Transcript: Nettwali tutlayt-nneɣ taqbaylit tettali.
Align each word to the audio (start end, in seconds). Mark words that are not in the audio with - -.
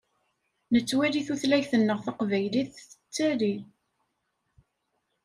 Nettwali 0.73 1.21
tutlayt-nneɣ 1.27 1.99
taqbaylit 2.05 2.71
tettali. 2.97 3.55